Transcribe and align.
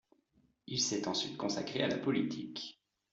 Il 0.65 0.81
s'est 0.81 1.07
ensuite 1.07 1.37
consacré 1.37 1.83
à 1.83 1.87
la 1.87 1.99
politique. 1.99 2.81